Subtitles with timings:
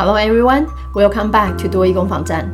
[0.00, 2.50] Hello everyone, welcome back to 多益攻防战。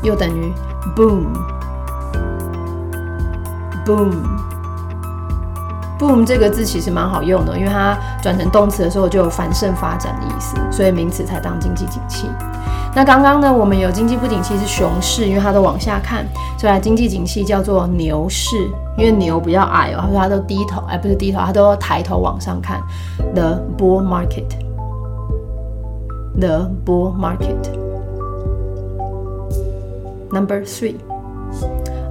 [0.02, 0.52] 又等于
[0.94, 1.24] boom，。
[3.86, 4.12] boom
[5.98, 12.28] boom 这个字其实蛮好用的，因为它转成动词的时候就有繁盛发展的意思，所以名词才当经济景气。
[12.96, 16.24] 那刚刚呢，我们有经济不景气是熊市，因为它都往下看，
[16.56, 18.56] 所以经济景气叫做牛市，
[18.96, 22.80] 因为牛比较矮哦，他说它都低头，哎，不是低头，它都抬头往上看。
[23.34, 24.56] The bull market，the
[26.84, 27.68] bull market。
[30.30, 31.13] Number three。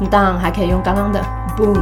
[0.00, 1.20] 你当然还可以用刚刚的
[1.56, 1.80] boom，boom。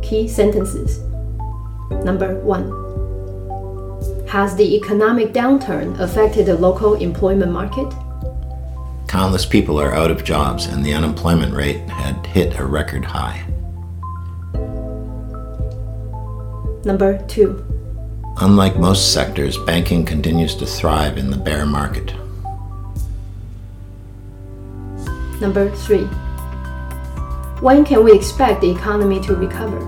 [0.00, 1.00] Key sentences
[2.02, 2.64] number one:
[4.26, 7.88] Has the economic downturn affected the local employment market?
[9.06, 13.44] Countless people are out of jobs, and the unemployment rate had hit a record high.
[16.85, 17.65] Number two.
[18.37, 22.13] Unlike most sectors, banking continues to thrive in the bear market.
[25.41, 26.05] Number three.
[27.59, 29.79] When can we expect the economy to recover?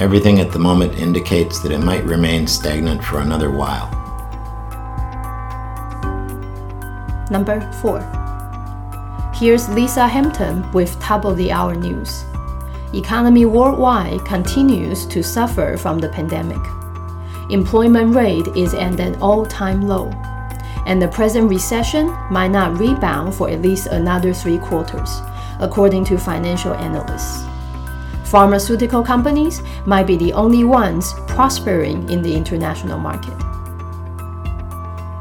[0.00, 3.90] Everything at the moment indicates that it might remain stagnant for another while.
[7.30, 8.00] Number four.
[9.34, 12.24] Here's Lisa Hampton with top of the hour news
[12.93, 16.59] economy worldwide continues to suffer from the pandemic.
[17.49, 20.09] Employment rate is at an all-time low,
[20.85, 25.21] and the present recession might not rebound for at least another three quarters,
[25.59, 27.45] according to financial analysts.
[28.25, 33.33] Pharmaceutical companies might be the only ones prospering in the international market.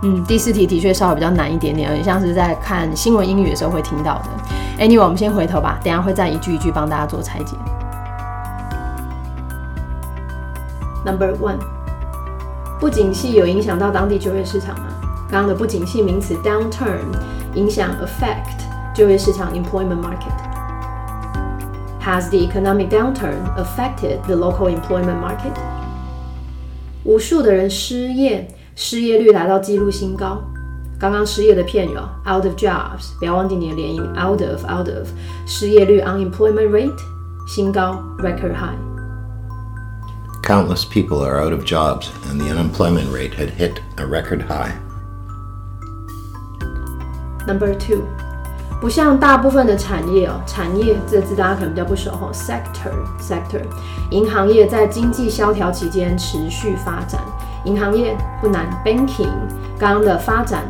[0.03, 4.70] 嗯，第四题的确稍微比较难一点点，有点像是在看新闻英语的时候会听到的。
[4.82, 7.56] Anyway，我们先回头吧，等下会再一句一句帮大家做拆解。
[11.06, 11.60] Number one，
[12.80, 14.88] 不景气有影响到当地就业市场吗？
[15.30, 16.98] 刚刚的不景气名词 downturn
[17.54, 20.34] 影响 affect 就业市场 employment market。
[22.04, 25.54] Has the economic downturn affected the local employment market？
[27.04, 28.48] 无数的人失业。
[28.74, 30.42] 失业率来到纪录新高。
[31.01, 35.09] 刚刚失业的片语哦，out of jobs，不要忘记你的连音，out of，out of，
[35.47, 36.99] 失业率 unemployment rate
[37.47, 44.07] 新高 record high。Countless people are out of jobs, and the unemployment rate had hit a
[44.07, 44.73] record high.
[47.47, 48.05] Number two，
[48.81, 53.63] 不像大部分的产业哦，产业这个字大家可能比较不熟哦，sector，sector，
[54.11, 57.21] 银行业在经济萧条期间持续发展。
[57.65, 59.29] 银行业不难，banking
[59.77, 60.63] 刚刚的发展，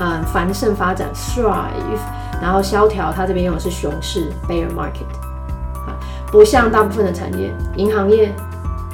[0.00, 2.00] 嗯，繁盛发展，thrive，
[2.42, 5.06] 然后萧条，它这边用的是熊市，bear market，
[5.86, 5.94] 啊，
[6.32, 8.34] 不像大部分的产业，银行业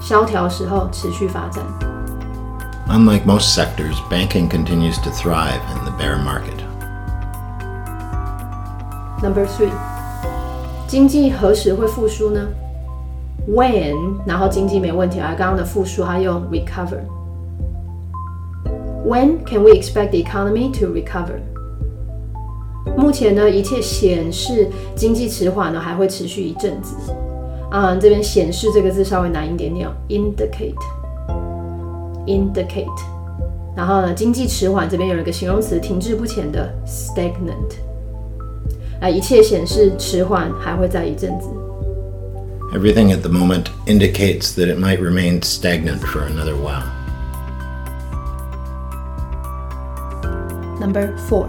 [0.00, 1.64] 萧条时候持续发展。
[2.88, 6.60] Unlike most sectors, banking continues to thrive in the bear market.
[9.22, 9.70] Number three，
[10.86, 12.40] 经济何时会复苏呢？
[13.48, 17.00] When，然后经济没问题啊，刚刚的复苏它用 recover。
[19.04, 21.40] When can we expect the economy to recover？
[22.96, 26.96] 目前呢，一切显示经济迟缓呢，还会持续一阵子。
[27.70, 32.86] 啊，这边显示这个字稍微难一点点，indicate，indicate。
[33.76, 37.76] 然后呢，经济迟缓这边有一个形容词，停滞不前的，stagnant。
[39.00, 41.48] 啊，一切显示迟缓还会再一阵子。
[42.74, 46.82] Everything at the moment indicates that it might remain stagnant for another while.
[50.85, 51.47] Number four，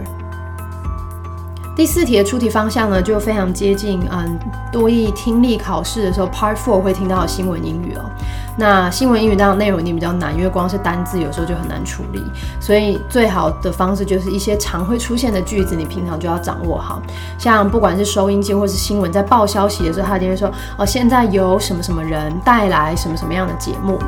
[1.77, 4.39] 第四题的出题方向呢，就非常接近嗯
[4.73, 8.11] 多义听力考试的时候，Part Four 会听到的新闻英语哦。
[8.57, 12.23] 那新闻英语当然内容一定比较难，因为光是单字有时候就很难处理，
[12.59, 17.03] 所以最好的方式就是一些常会出现的句子，你平常就要掌握好。
[17.37, 23.99] 像不管是收音机或是新闻，在报消息的时候，他一定会说哦，现在有什么什么人带来什么什么样的节目。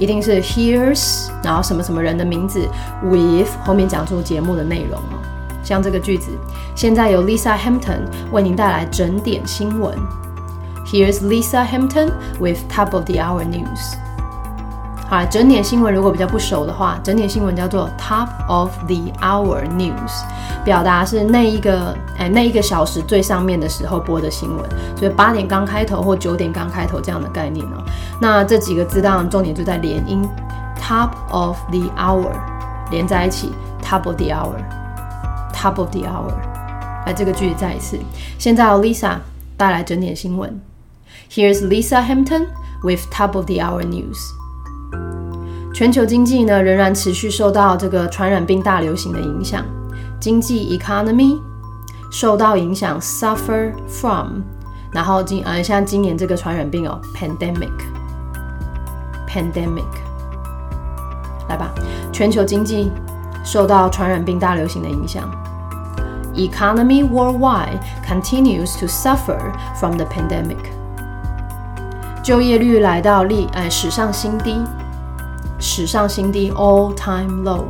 [0.00, 2.66] 一定是 here's，然后什么什么人的名字
[3.02, 5.20] with 后面讲述节目的内容哦。
[5.62, 6.30] 像这个句子，
[6.74, 8.00] 现在由 Lisa Hampton
[8.32, 9.94] 为您带来整点新闻。
[10.86, 13.94] Here's Lisa Hampton with top of the hour news。
[15.10, 20.22] 好，整点新闻如果比较不熟的话，整点新闻叫做 Top of the Hour News，
[20.64, 24.64] 表达是那一个哎那一个小时最上面的时候播的新闻，
[24.96, 27.82] 所以八点刚开头或九点刚开头这样的概念哦。
[28.20, 30.24] 那这几个字当然重点就在连音
[30.80, 32.30] ，Top of the Hour
[32.92, 33.50] 连在一起
[33.82, 36.34] ，Top of the Hour，Top of the Hour。
[37.04, 37.98] 来，这个句子再一次。
[38.38, 39.16] 现在 Lisa
[39.56, 40.60] 带来整点新闻。
[41.28, 42.46] Here's Lisa Hampton
[42.84, 44.38] with Top of the Hour News。
[45.72, 49.64] 全球经济呢仍然持续受到这个传染病大流行的影响，
[50.20, 51.38] 经济 economy
[52.10, 54.42] 受到影响 suffer from，
[54.90, 57.70] 然后今呃像今年这个传染病哦 pandemic
[59.28, 59.84] pandemic，
[61.48, 61.70] 来吧，
[62.12, 62.90] 全球经济
[63.44, 65.30] 受到传染病大流行的影响
[66.34, 69.38] ，economy worldwide continues to suffer
[69.78, 70.58] from the pandemic，
[72.22, 74.56] 就业率来到历呃史上新低。
[75.60, 77.64] 史上新低 all time low.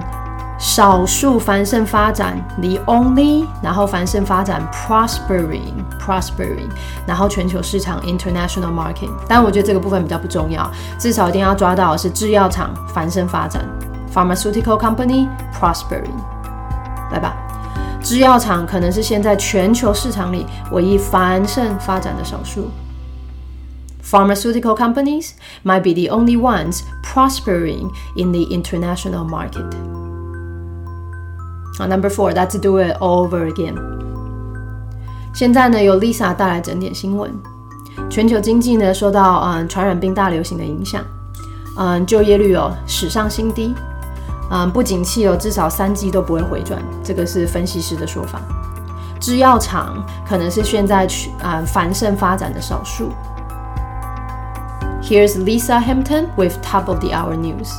[0.60, 6.68] 少数繁盛发展 the only，然后繁盛发展 prospering prospering，
[7.06, 9.10] 然后全球市场 international market。
[9.28, 13.64] 但我觉得这个部分比较不重要，至少一定要抓到的是制药厂繁盛发展
[14.14, 16.12] pharmaceutical company prospering，
[17.12, 17.34] 来吧。
[18.08, 22.70] 制药厂可能是现在全球市场里唯一繁盛发展的少数。
[24.02, 25.32] Pharmaceutical companies
[25.66, 29.66] might be the only ones prospering in the international market.
[31.78, 33.76] Uh, number four, let's do it all over again.
[35.34, 37.30] 现在呢，由 Lisa 带来整点新闻。
[38.10, 41.04] 全球经济呢受到嗯传染病大流行的影响，
[41.78, 43.76] 嗯就业率哦史上新低。
[44.51, 48.41] 嗯，不景气哦，至少三季都不会回转，这个是分析师的说法。
[49.19, 53.11] 制药厂可能是现在去啊繁盛发展的少数。
[55.01, 57.71] Here's Lisa Hampton with top of the hour news.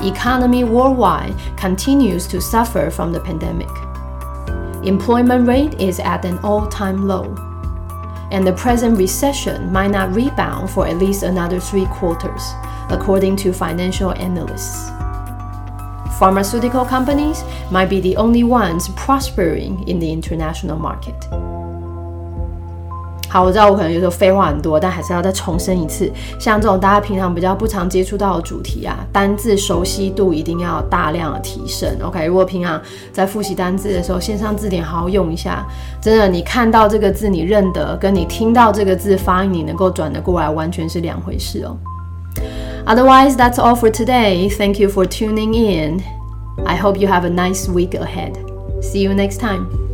[0.00, 3.70] Economy worldwide continues to suffer from the pandemic.
[4.82, 7.26] Employment rate is at an all-time low.
[8.30, 12.42] And the present recession might not rebound for at least another three quarters,
[12.90, 14.90] according to financial analysts.
[16.21, 21.15] Pharmaceutical companies might be the only ones prospering in the international market.
[23.27, 31.89] 好，我知道我可能有时候废话很多，但还是要再重申一次，像这种大家平常比较不常接触到的主题啊，单字熟悉度一定要大量的提升。
[32.03, 32.79] OK，如果平常
[33.11, 35.65] 在复习单字的时候，线上字典好好用一下，
[35.99, 41.75] 真的，你看到这个字你认得，跟你听到这个字发音你能够转得过来，完全是两回事哦。
[42.87, 44.49] Otherwise, that's all for today.
[44.49, 46.01] Thank you for tuning in.
[46.65, 48.37] I hope you have a nice week ahead.
[48.81, 49.90] See you next time.